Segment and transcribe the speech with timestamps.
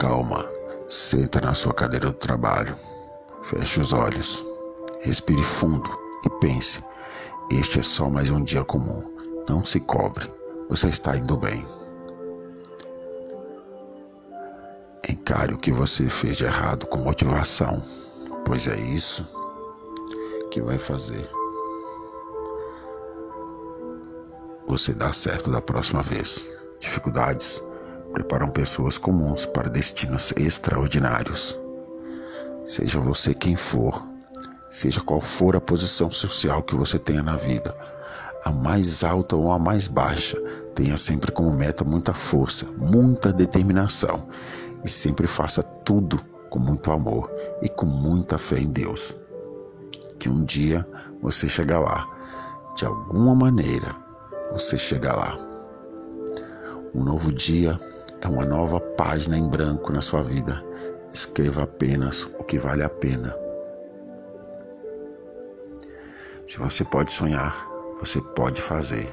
[0.00, 0.50] Calma,
[0.88, 2.74] senta na sua cadeira do trabalho,
[3.42, 4.42] feche os olhos,
[5.02, 5.90] respire fundo
[6.24, 6.82] e pense:
[7.50, 9.04] este é só mais um dia comum.
[9.46, 10.26] Não se cobre,
[10.70, 11.62] você está indo bem.
[15.06, 17.82] Encare o que você fez de errado com motivação,
[18.46, 19.22] pois é isso
[20.50, 21.28] que vai fazer
[24.66, 26.50] você dar certo da próxima vez.
[26.78, 27.62] Dificuldades
[28.12, 31.60] preparam pessoas comuns para destinos extraordinários.
[32.64, 34.06] Seja você quem for,
[34.68, 37.74] seja qual for a posição social que você tenha na vida,
[38.44, 40.40] a mais alta ou a mais baixa,
[40.74, 44.26] tenha sempre como meta muita força, muita determinação
[44.84, 47.30] e sempre faça tudo com muito amor
[47.62, 49.16] e com muita fé em Deus.
[50.18, 50.86] Que um dia
[51.22, 52.08] você chegar lá,
[52.76, 53.94] de alguma maneira
[54.52, 55.36] você chega lá.
[56.94, 57.78] Um novo dia
[58.22, 60.64] é uma nova página em branco na sua vida.
[61.12, 63.36] Escreva apenas o que vale a pena.
[66.46, 67.54] Se você pode sonhar,
[67.98, 69.08] você pode fazer.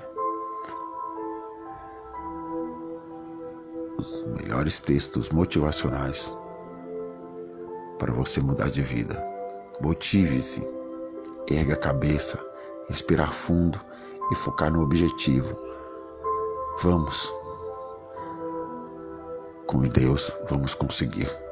[3.98, 6.38] Os melhores textos motivacionais
[7.98, 9.24] para você mudar de vida.
[9.81, 10.64] Motive-se,
[11.50, 12.40] erga a cabeça,
[12.88, 13.80] respirar fundo
[14.31, 15.56] e focar no objetivo.
[16.81, 17.37] Vamos.
[19.68, 21.47] Com Deus, vamos conseguir.